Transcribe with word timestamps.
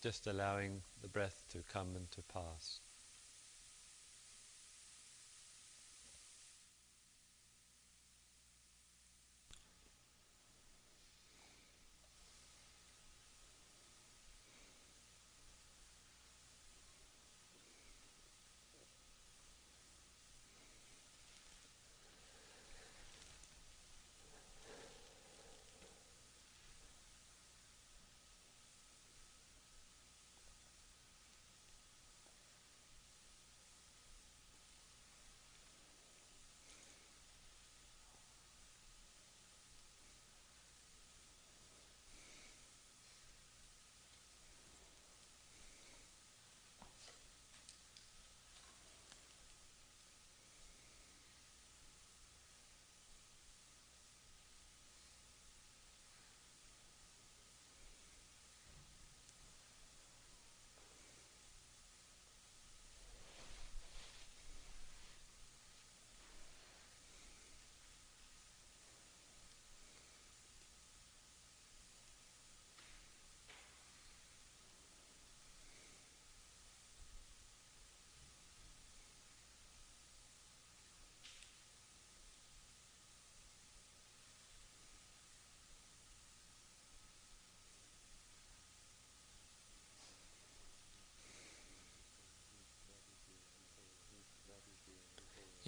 just 0.00 0.26
allowing 0.26 0.82
the 1.02 1.08
breath 1.08 1.44
to 1.50 1.58
come 1.72 1.94
and 1.96 2.10
to 2.10 2.22
pass. 2.22 2.80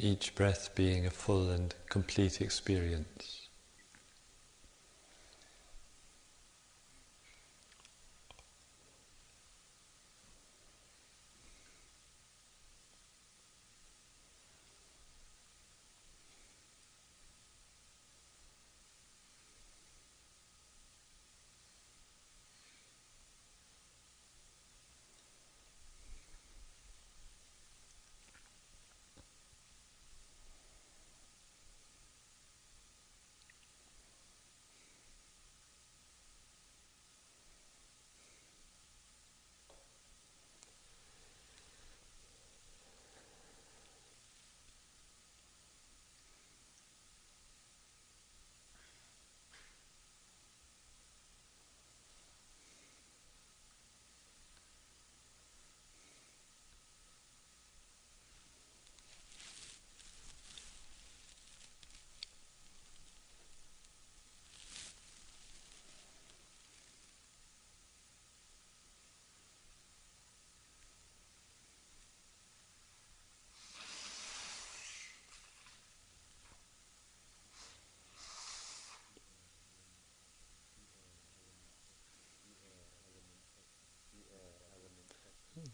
Each 0.02 0.34
breath 0.34 0.74
being 0.74 1.06
a 1.06 1.10
full 1.10 1.48
and 1.50 1.74
complete 1.88 2.40
experience. 2.40 3.41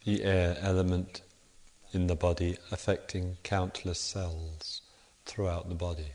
The 0.04 0.22
air 0.24 0.56
element 0.60 1.22
in 1.92 2.06
the 2.06 2.14
body 2.14 2.56
affecting 2.70 3.36
countless 3.42 4.00
cells 4.00 4.82
throughout 5.24 5.68
the 5.68 5.74
body. 5.74 6.12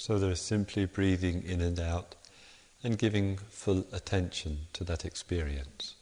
So 0.00 0.18
they're 0.18 0.34
simply 0.34 0.86
breathing 0.86 1.42
in 1.42 1.60
and 1.60 1.78
out 1.78 2.14
and 2.82 2.96
giving 2.96 3.36
full 3.36 3.84
attention 3.92 4.60
to 4.72 4.82
that 4.84 5.04
experience. 5.04 5.94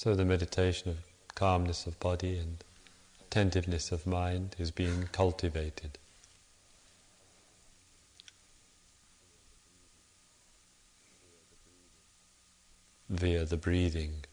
So 0.00 0.14
the 0.14 0.24
meditation 0.24 0.90
of 0.90 0.98
calmness 1.34 1.84
of 1.84 1.98
body 1.98 2.38
and 2.38 2.62
attentiveness 3.20 3.90
of 3.90 4.06
mind 4.06 4.54
is 4.56 4.70
being 4.70 5.08
cultivated. 5.10 5.98
Via 13.10 13.44
the 13.44 13.56
breathing. 13.56 14.24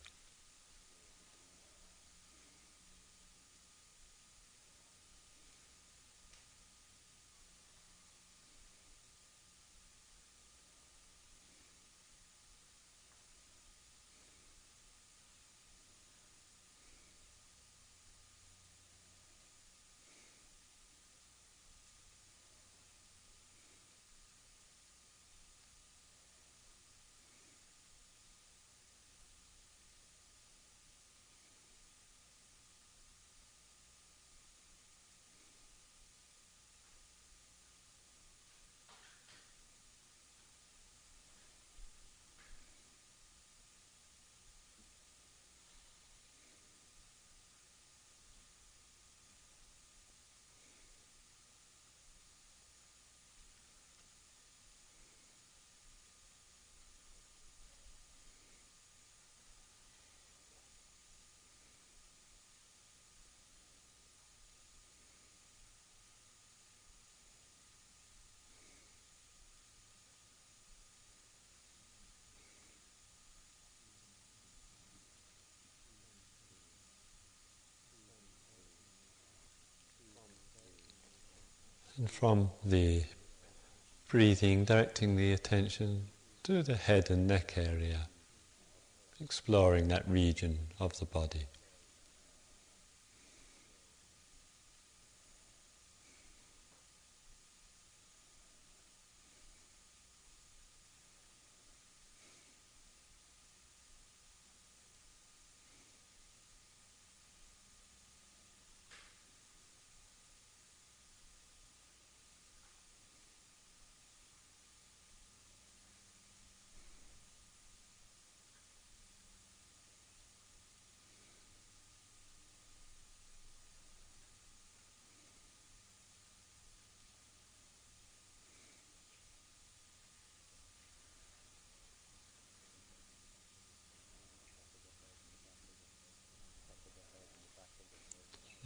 And 81.98 82.12
from 82.12 82.52
the 82.64 83.04
breathing, 84.10 84.66
directing 84.66 85.16
the 85.16 85.32
attention 85.32 86.08
to 86.44 86.62
the 86.62 86.76
head 86.76 87.10
and 87.10 87.26
neck 87.26 87.58
area, 87.58 88.10
exploring 89.22 89.88
that 89.88 90.08
region 90.08 90.60
of 90.80 91.00
the 91.00 91.06
body. 91.06 91.48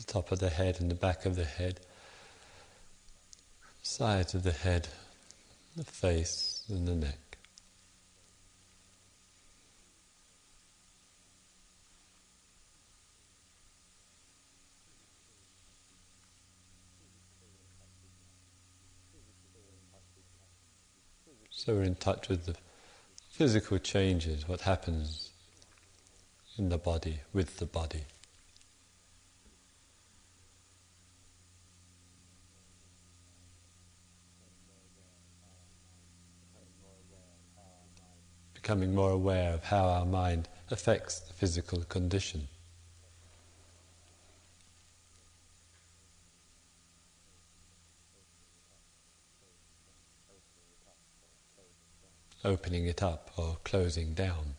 Top 0.09 0.31
of 0.31 0.39
the 0.39 0.49
head 0.49 0.81
and 0.81 0.89
the 0.89 0.95
back 0.95 1.25
of 1.25 1.35
the 1.35 1.45
head, 1.45 1.79
sides 3.83 4.33
of 4.33 4.41
the 4.41 4.51
head, 4.51 4.87
the 5.77 5.83
face 5.83 6.63
and 6.67 6.87
the 6.87 6.95
neck. 6.95 7.37
So 21.51 21.75
we're 21.75 21.83
in 21.83 21.95
touch 21.95 22.29
with 22.29 22.45
the 22.45 22.55
physical 23.29 23.77
changes, 23.77 24.47
what 24.47 24.61
happens 24.61 25.29
in 26.57 26.69
the 26.69 26.77
body, 26.77 27.19
with 27.31 27.57
the 27.57 27.65
body. 27.65 28.05
Becoming 38.69 38.93
more 38.93 39.09
aware 39.09 39.51
of 39.55 39.63
how 39.63 39.85
our 39.85 40.05
mind 40.05 40.47
affects 40.69 41.21
the 41.21 41.33
physical 41.33 41.81
condition. 41.85 42.47
opening 52.45 52.85
it 52.85 53.01
up 53.01 53.31
or 53.37 53.57
closing 53.63 54.13
down. 54.13 54.53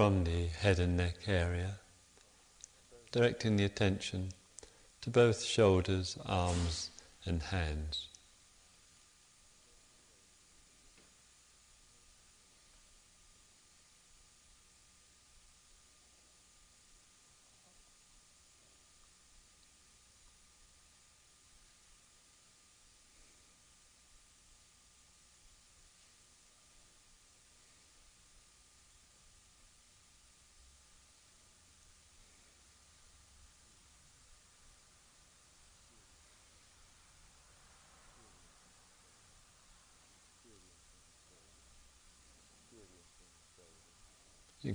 From 0.00 0.24
the 0.24 0.46
head 0.46 0.78
and 0.78 0.96
neck 0.96 1.16
area, 1.26 1.78
directing 3.12 3.56
the 3.56 3.66
attention 3.66 4.30
to 5.02 5.10
both 5.10 5.42
shoulders, 5.42 6.16
arms, 6.24 6.90
and 7.26 7.42
hands. 7.42 8.08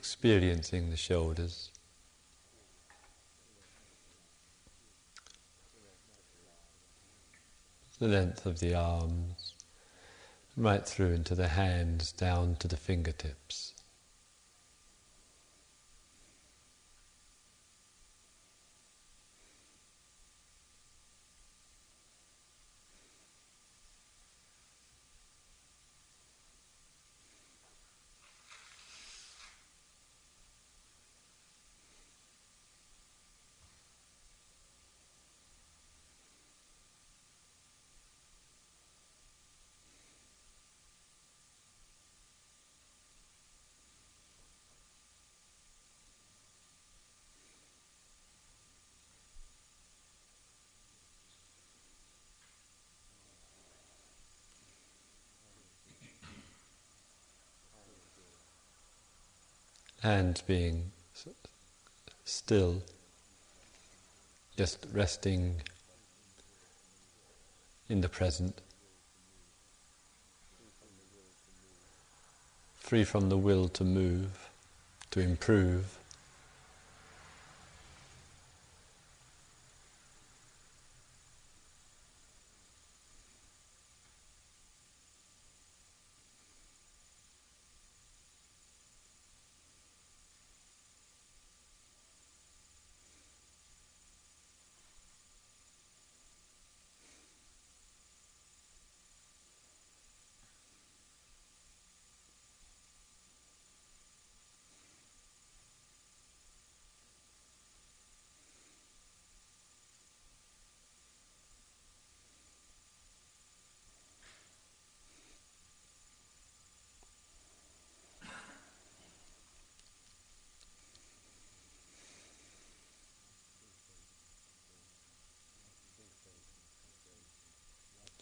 Experiencing 0.05 0.91
the 0.91 0.95
shoulders. 0.95 1.71
The 7.97 8.07
length 8.07 8.45
of 8.45 8.59
the 8.59 8.75
arms, 8.75 9.55
right 10.55 10.85
through 10.85 11.13
into 11.13 11.33
the 11.33 11.47
hands, 11.47 12.11
down 12.11 12.55
to 12.57 12.67
the 12.67 12.77
fingertips. 12.77 13.73
Hands 60.05 60.39
being 60.41 60.91
still, 62.25 62.83
just 64.55 64.85
resting 64.93 65.55
in 67.89 68.01
the 68.01 68.07
present, 68.07 68.61
free 72.77 73.03
from 73.03 73.29
the 73.29 73.37
will 73.37 73.67
to 73.67 73.83
move, 73.83 74.47
to 75.09 75.19
improve. 75.19 75.97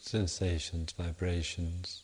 Sensations, 0.04 0.92
vibrations, 0.92 2.02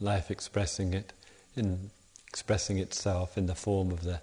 life 0.00 0.30
expressing 0.30 0.94
it 0.94 1.12
in 1.54 1.90
expressing 2.26 2.78
itself 2.78 3.36
in 3.36 3.46
the 3.46 3.54
form 3.54 3.90
of 3.90 4.02
the 4.02 4.20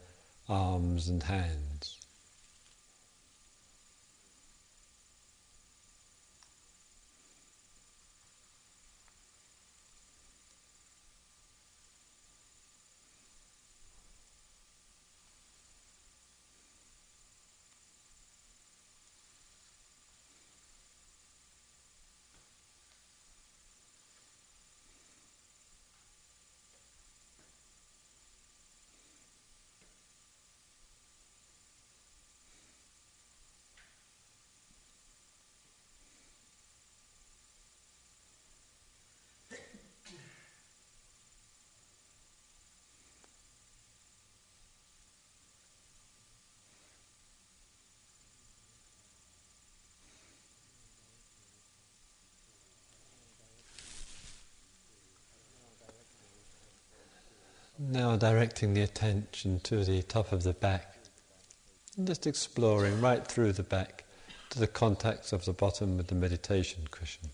arms 0.50 1.08
and 1.08 1.23
hands. 1.23 2.00
Now 57.98 58.16
directing 58.16 58.76
the 58.76 58.84
attention 58.84 59.60
to 59.62 59.84
the 59.84 60.04
top 60.04 60.32
of 60.32 60.44
the 60.44 60.54
back, 60.54 61.00
and 61.98 62.06
just 62.06 62.28
exploring 62.28 63.02
right 63.02 63.26
through 63.26 63.54
the 63.54 63.64
back 63.64 64.04
to 64.52 64.60
the 64.60 64.68
contacts 64.68 65.34
of 65.34 65.46
the 65.46 65.52
bottom 65.52 65.98
with 65.98 66.06
the 66.06 66.14
meditation 66.14 66.84
cushion. 66.92 67.32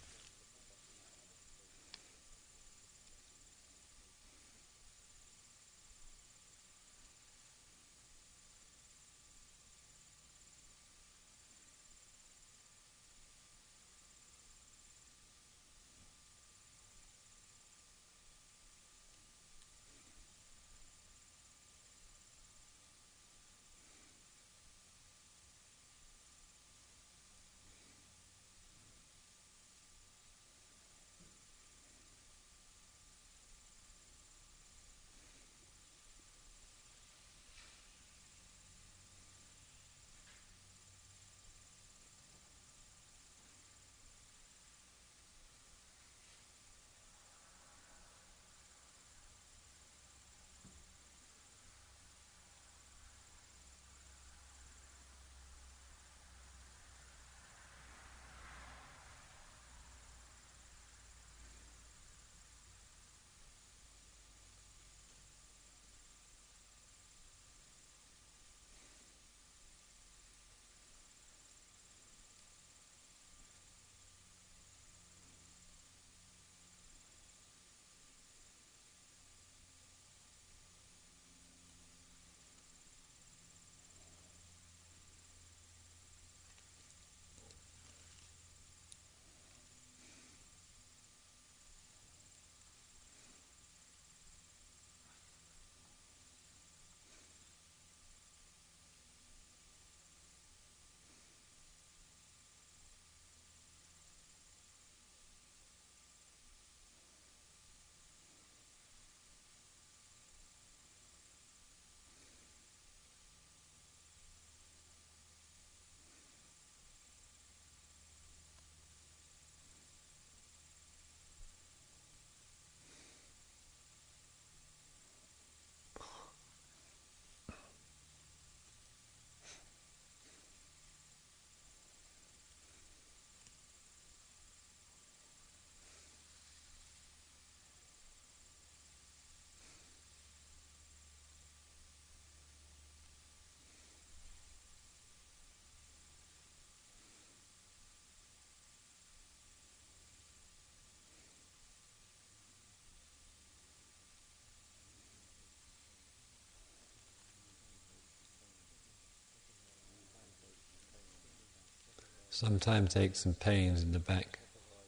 Sometimes 162.36 162.96
aches 162.96 163.28
and 163.28 163.40
pains 163.40 163.84
in 163.84 163.92
the 163.92 164.00
back, 164.00 164.40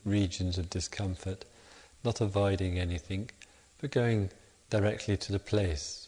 regions 0.03 0.57
of 0.57 0.67
discomfort, 0.67 1.45
not 2.03 2.19
avoiding 2.19 2.79
anything, 2.79 3.29
but 3.79 3.91
going 3.91 4.31
directly 4.71 5.15
to 5.15 5.31
the 5.31 5.37
place. 5.37 6.04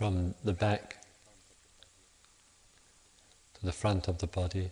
From 0.00 0.34
the 0.44 0.54
back 0.54 0.96
to 3.52 3.66
the 3.66 3.70
front 3.70 4.08
of 4.08 4.16
the 4.16 4.26
body. 4.26 4.70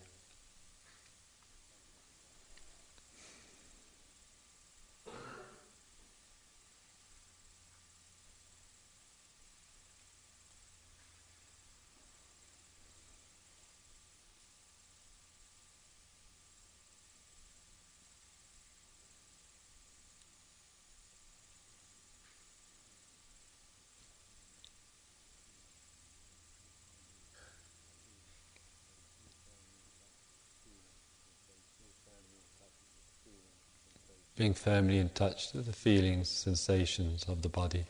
Being 34.39 34.55
firmly 34.55 34.99
in 34.99 35.09
touch 35.09 35.53
with 35.53 35.67
the 35.67 35.73
feelings, 35.73 36.29
sensations 36.29 37.25
of 37.29 37.43
the 37.43 37.49
body. 37.49 37.85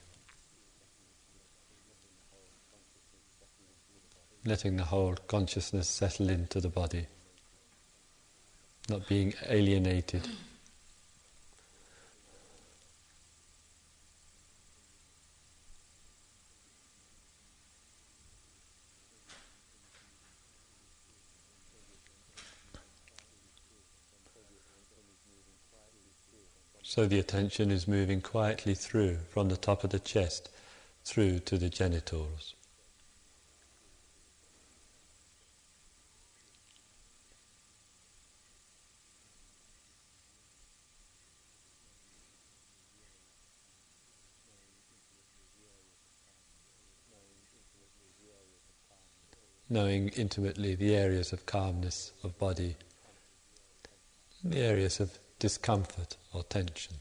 Letting 4.46 4.76
the 4.76 4.84
whole 4.84 5.14
consciousness 5.26 5.90
settle 5.90 6.30
into 6.30 6.62
the 6.62 6.70
body, 6.70 7.06
not 8.88 9.06
being 9.06 9.34
alienated. 9.46 10.26
So 26.98 27.06
the 27.06 27.20
attention 27.20 27.70
is 27.70 27.86
moving 27.86 28.20
quietly 28.20 28.74
through 28.74 29.18
from 29.30 29.50
the 29.50 29.56
top 29.56 29.84
of 29.84 29.90
the 29.90 30.00
chest 30.00 30.48
through 31.04 31.38
to 31.46 31.56
the 31.56 31.68
genitals. 31.68 32.56
knowing 49.70 50.08
intimately 50.16 50.74
the 50.74 50.96
areas 50.96 51.32
of 51.32 51.46
calmness 51.46 52.10
of 52.24 52.36
body, 52.38 52.74
the 54.42 54.58
areas 54.58 54.98
of 54.98 55.16
discomfort 55.38 56.16
or 56.32 56.42
tension. 56.44 56.94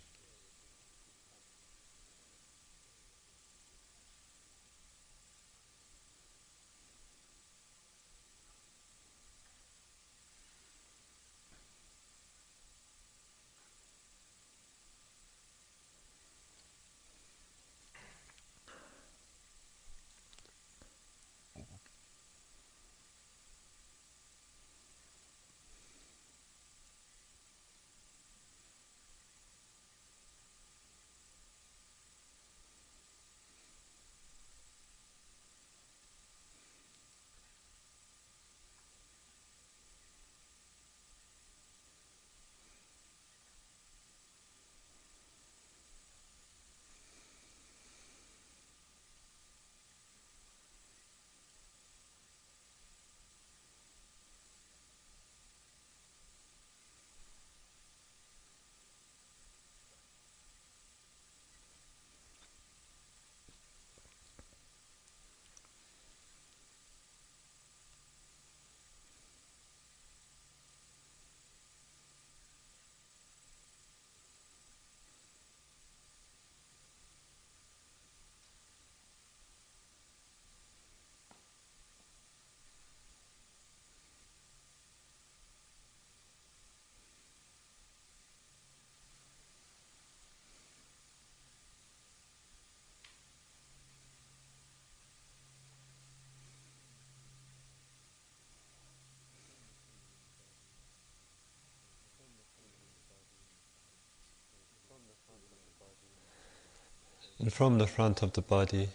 And 107.40 107.54
from 107.54 107.78
the 107.78 107.88
front 107.88 108.24
of 108.24 108.34
the 108.34 108.42
body 108.42 108.90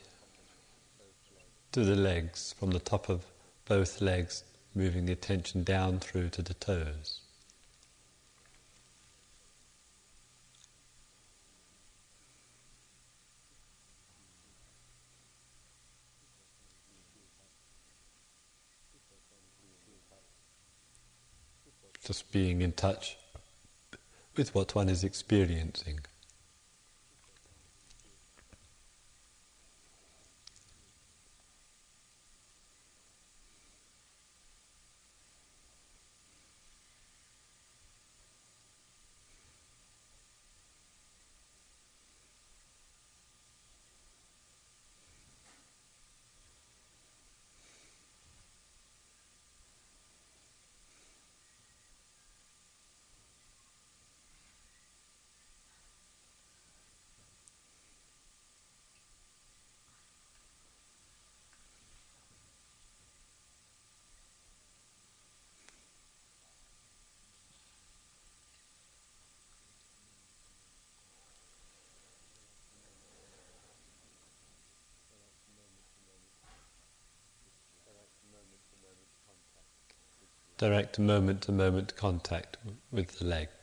to 1.71 1.85
the 1.85 1.95
legs, 1.95 2.55
from 2.59 2.71
the 2.71 2.81
top 2.81 3.09
of 3.09 3.25
both 3.67 4.01
legs, 4.01 4.43
moving 4.75 5.07
the 5.07 5.13
attention 5.13 5.63
down 5.63 6.01
through 6.01 6.31
to 6.31 6.43
the 6.43 6.55
toes. 6.55 7.21
Just 22.05 22.33
being 22.33 22.63
in 22.63 22.73
touch 22.73 23.17
with 24.37 24.53
what 24.55 24.75
one 24.75 24.89
is 24.89 25.05
experiencing. 25.05 26.01
Direct 80.63 80.97
moment 80.97 81.43
to 81.43 81.51
moment 81.51 81.97
contact 81.97 82.57
with 82.93 83.19
the 83.19 83.25
legs. 83.25 83.62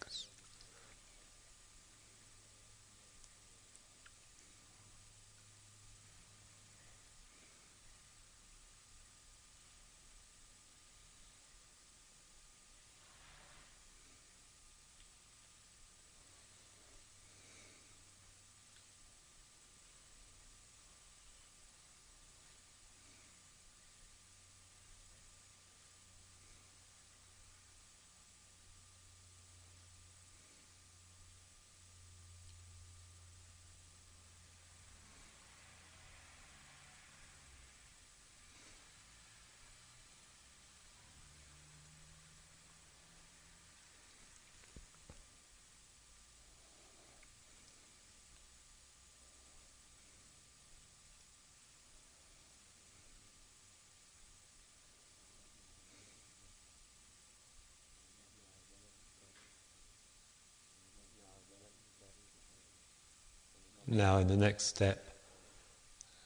Now, 63.92 64.20
in 64.20 64.28
the 64.28 64.38
next 64.38 64.66
step, 64.66 65.04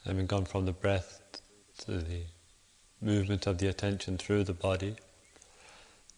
having 0.04 0.26
gone 0.26 0.44
from 0.44 0.66
the 0.66 0.74
breath 0.74 1.22
to 1.78 2.00
the 2.00 2.24
movement 3.00 3.48
of 3.48 3.58
the 3.58 3.68
attention 3.68 4.18
through 4.18 4.44
the 4.44 4.54
body, 4.54 4.98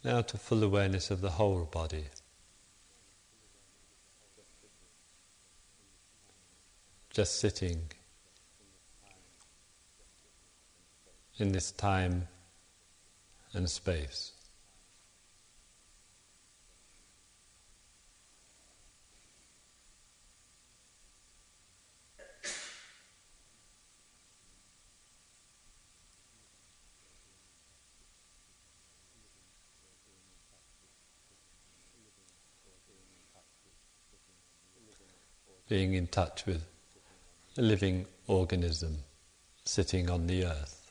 now 0.04 0.24
to 0.24 0.38
full 0.40 0.64
awareness 0.64 1.12
of 1.12 1.22
the 1.22 1.30
whole 1.30 1.66
body. 1.66 2.06
Just 7.12 7.40
sitting 7.40 7.92
in 11.38 11.52
this 11.52 11.72
time 11.72 12.28
and 13.54 13.70
space. 13.70 14.35
Being 35.68 35.94
in 35.94 36.08
touch 36.08 36.46
with 36.46 36.64
a 37.58 37.62
living 37.62 38.06
organism 38.28 38.98
sitting 39.64 40.10
on 40.10 40.28
the 40.28 40.46
earth. 40.46 40.85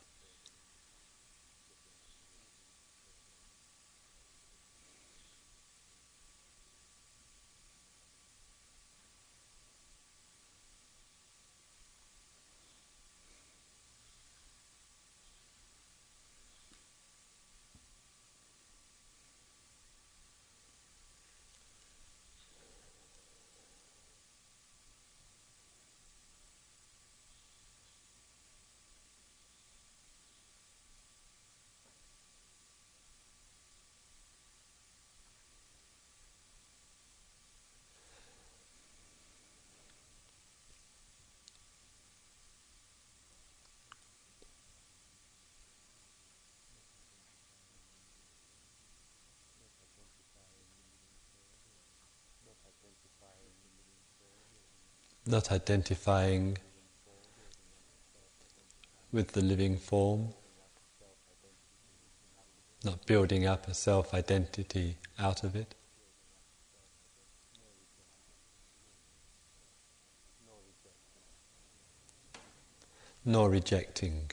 Not 55.27 55.51
identifying 55.51 56.59
with 59.13 59.33
the 59.33 59.41
living 59.41 59.77
form, 59.79 60.29
not 62.85 63.07
building 63.07 63.47
up 63.47 63.67
a 63.69 63.75
self 63.75 64.13
identity 64.13 64.97
out 65.19 65.45
of 65.45 65.57
it. 65.57 65.75
Nor 73.25 73.49
rejecting. 73.49 74.31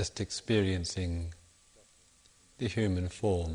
Just 0.00 0.18
experiencing 0.18 1.34
the 2.56 2.66
human 2.66 3.06
form 3.06 3.54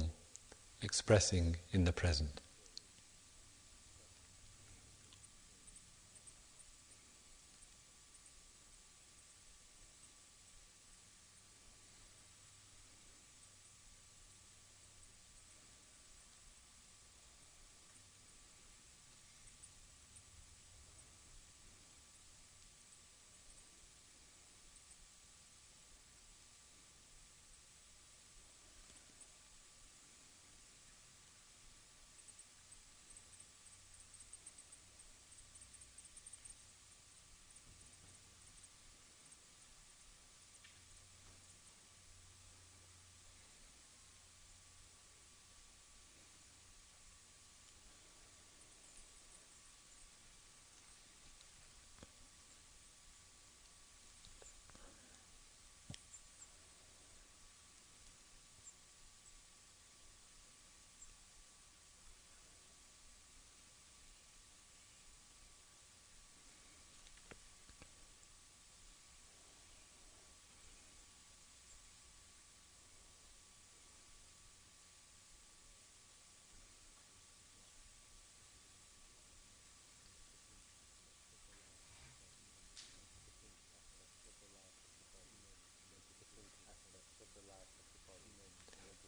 expressing 0.84 1.56
in 1.72 1.86
the 1.86 1.92
present. 1.92 2.40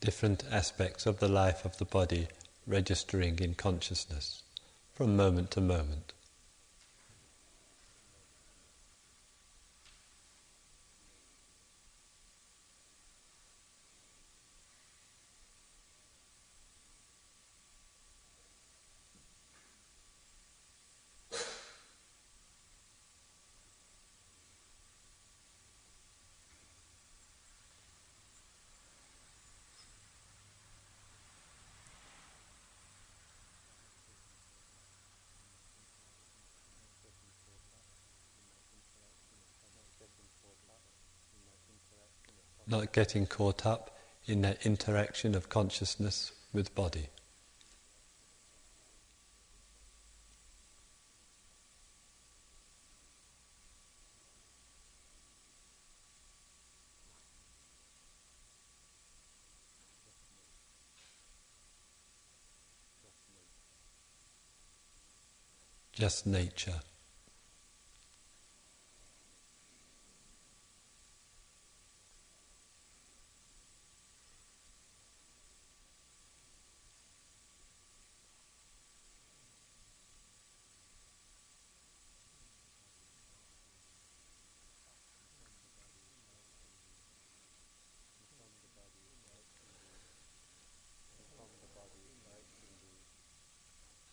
Different 0.08 0.46
aspects 0.50 1.06
of 1.06 1.20
the 1.20 1.28
life 1.28 1.66
of 1.66 1.78
the 1.80 1.84
body 1.84 2.30
registering 2.66 3.38
in 3.40 3.54
consciousness 3.54 4.42
from 4.94 5.18
moment 5.18 5.52
to 5.52 5.60
moment. 5.60 6.14
without 42.88 42.94
getting 42.94 43.26
caught 43.26 43.66
up 43.66 43.98
in 44.26 44.42
that 44.42 44.66
interaction 44.66 45.36
of 45.36 45.50
consciousness 45.50 46.32
with 46.54 46.74
body. 46.74 47.08
Just 65.94 66.28
nature. 66.28 66.80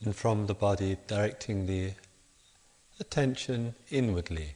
And 0.04 0.14
from 0.14 0.46
the 0.46 0.54
body 0.54 0.98
directing 1.06 1.66
the 1.66 1.92
attention 3.00 3.74
inwardly. 3.90 4.54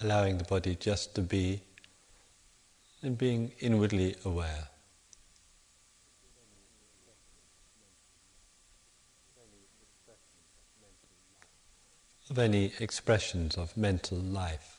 Allowing 0.00 0.38
the 0.38 0.44
body 0.44 0.74
just 0.74 1.14
to 1.14 1.22
be 1.22 1.60
and 3.02 3.18
being 3.18 3.52
inwardly 3.60 4.16
aware. 4.24 4.68
Of 12.28 12.38
any 12.38 12.72
expressions 12.80 13.56
of 13.56 13.76
mental 13.76 14.18
life. 14.18 14.75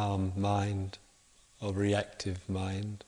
Calm 0.00 0.32
mind 0.34 0.96
or 1.60 1.74
reactive 1.74 2.48
mind. 2.48 3.04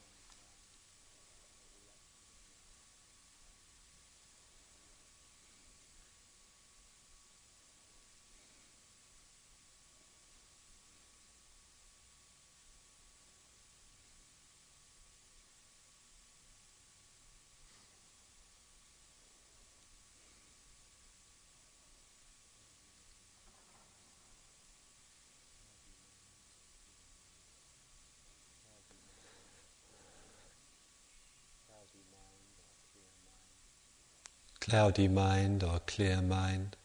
Cloudy 34.62 35.08
mind 35.08 35.64
or 35.64 35.80
clear 35.88 36.22
mind. 36.22 36.76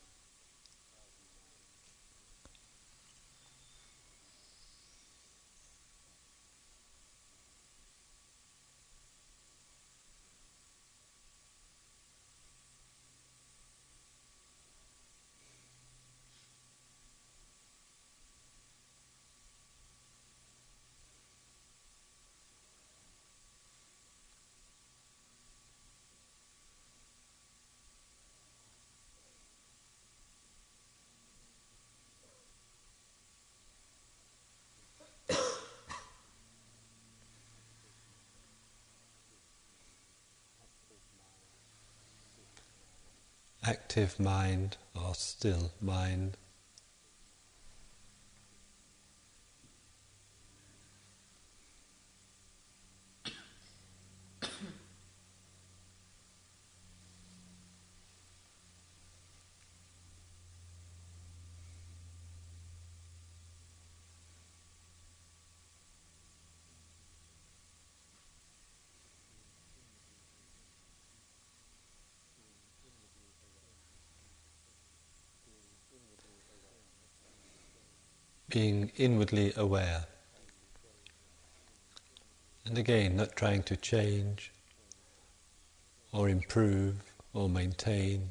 Mind 44.19 44.77
or 44.95 45.15
still 45.15 45.71
mind. 45.81 46.37
Being 78.49 78.91
inwardly 78.95 79.51
aware. 79.57 80.05
And 82.65 82.77
again, 82.77 83.15
not 83.15 83.35
trying 83.35 83.63
to 83.63 83.75
change 83.75 84.51
or 86.11 86.29
improve 86.29 86.95
or 87.33 87.49
maintain. 87.49 88.29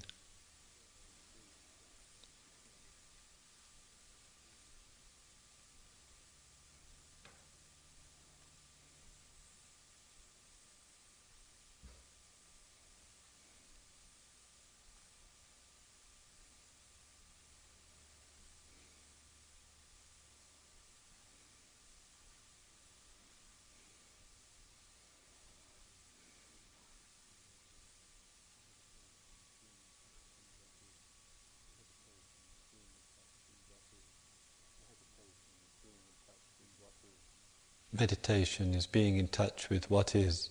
Meditation 38.07 38.73
is 38.73 38.87
being 38.87 39.17
in 39.17 39.27
touch 39.27 39.69
with 39.69 39.91
what 39.91 40.15
is 40.15 40.51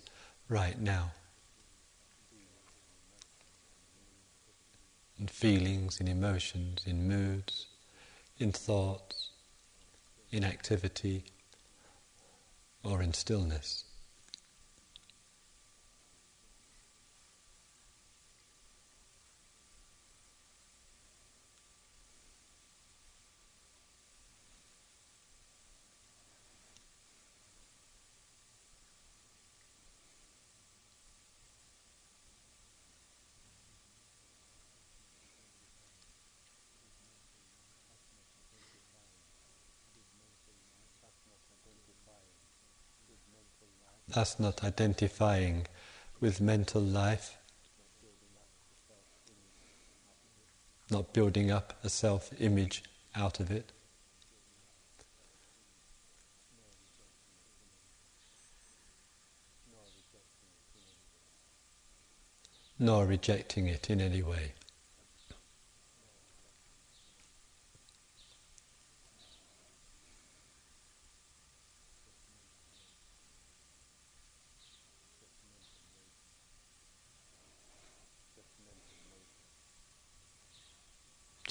right 0.50 0.78
now. 0.78 1.14
In 5.18 5.28
feelings, 5.30 6.02
in 6.02 6.10
emotions, 6.10 6.84
in 6.86 7.08
moods, 7.08 7.68
in 8.40 8.52
thoughts, 8.52 9.30
in 10.34 10.44
activity, 10.44 11.24
or 12.84 13.02
in 13.02 13.14
stillness. 13.14 13.85
us 44.18 44.40
not 44.40 44.64
identifying 44.64 45.68
with 46.20 46.42
mental 46.42 46.82
life, 46.82 47.38
not 50.90 51.14
building 51.14 51.52
up 51.52 51.74
a 51.84 51.90
self 51.90 52.32
image 52.40 52.84
out 53.16 53.40
of 53.40 53.52
it. 53.52 53.72
nor 62.78 63.06
rejecting 63.06 63.68
it 63.68 63.90
in 63.90 64.02
any 64.02 64.22
way. 64.22 64.54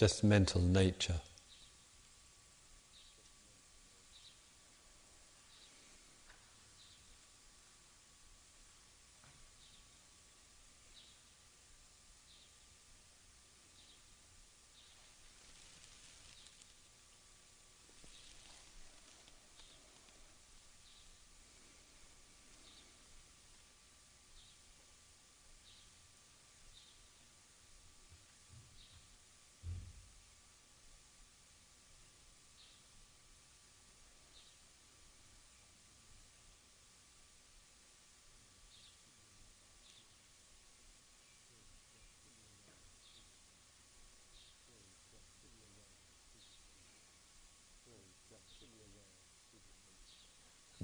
Just 0.05 0.23
mental 0.23 0.61
nature. 0.61 1.19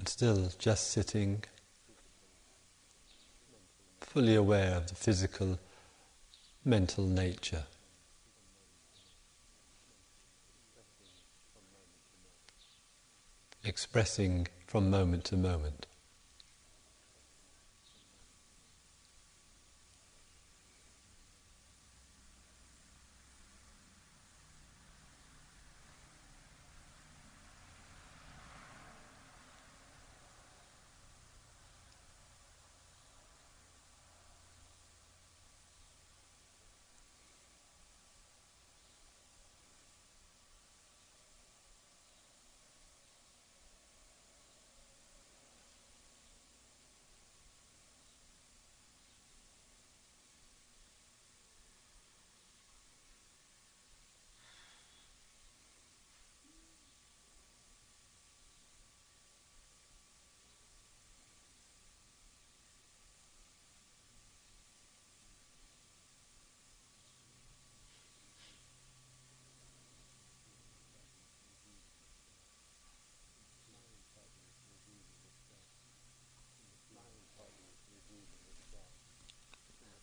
still 0.11 0.51
just 0.59 0.91
sitting, 0.91 1.41
fully 4.01 4.35
aware 4.35 4.75
of 4.75 4.87
the 4.87 4.95
physical, 4.95 5.57
mental 6.65 7.05
nature. 7.05 7.63
Expressing 13.63 14.47
from 14.67 14.89
moment 14.89 15.23
to 15.23 15.37
moment. 15.37 15.87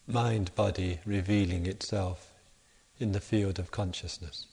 Mind 0.09 0.55
body 0.55 0.99
revealing 1.05 1.67
itself 1.67 2.33
in 2.99 3.13
the 3.13 3.21
field 3.21 3.59
of 3.59 3.71
consciousness. 3.71 4.47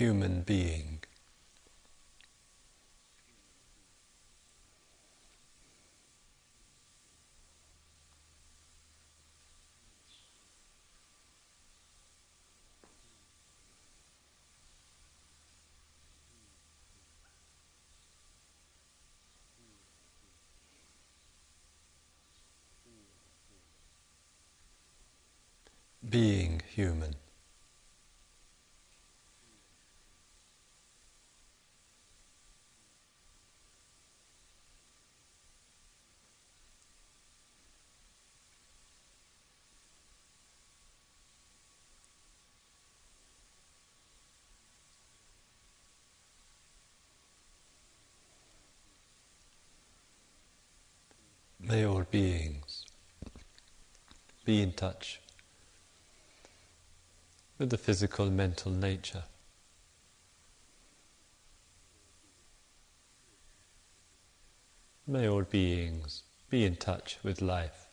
Human 0.00 0.40
being. 0.40 0.98
being 26.08 26.62
human. 26.74 27.19
May 51.70 51.86
all 51.86 52.02
beings 52.02 52.84
be 54.44 54.60
in 54.60 54.72
touch 54.72 55.20
with 57.58 57.70
the 57.70 57.78
physical 57.78 58.28
mental 58.28 58.72
nature. 58.72 59.22
May 65.06 65.28
all 65.28 65.42
beings 65.42 66.24
be 66.48 66.64
in 66.64 66.74
touch 66.74 67.18
with 67.22 67.40
life. 67.40 67.86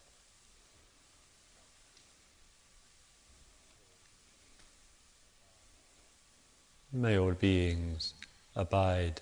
May 6.91 7.15
all 7.19 7.33
beings 7.33 8.15
abide 8.55 9.21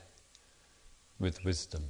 with 1.20 1.44
wisdom. 1.44 1.90